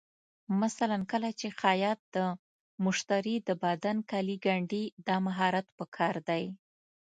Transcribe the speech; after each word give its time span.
مثلا 0.61 0.97
کله 1.11 1.29
چې 1.39 1.47
خیاط 1.59 1.99
د 2.15 2.17
مشتري 2.85 3.35
د 3.47 3.49
بدن 3.63 3.97
کالي 4.09 4.37
ګنډي، 4.45 4.83
دا 5.07 5.15
مهارت 5.25 5.65
پکار 5.79 6.15
دی. 6.29 6.43